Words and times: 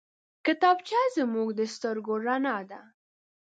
کتابچه 0.45 0.99
زموږ 1.17 1.47
د 1.55 1.61
سترګو 1.73 2.13
رڼا 2.25 2.57
ده 2.69 2.81